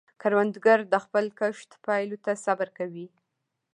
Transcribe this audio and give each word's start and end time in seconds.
کروندګر 0.21 0.79
د 0.93 0.95
خپل 1.05 1.25
کښت 1.39 1.69
پایلو 1.85 2.17
ته 2.25 2.31
صبر 2.45 2.67
کوي 2.77 3.07